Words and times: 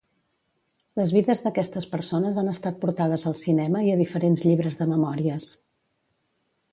Les 0.99 1.11
vides 1.17 1.41
d'aquestes 1.47 1.87
persones 1.91 2.39
han 2.43 2.49
estat 2.53 2.79
portades 2.85 3.27
al 3.33 3.37
cinema 3.43 3.83
i 3.89 3.91
a 3.91 3.99
diferents 4.01 4.47
llibres 4.49 4.81
de 4.81 4.89
memòries. 4.95 5.51